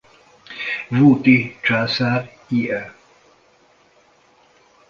Vu 0.89 1.21
Ti 1.21 1.59
császár 1.61 2.31
i.e. 2.47 2.95